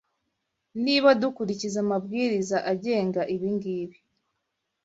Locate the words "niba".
0.83-1.09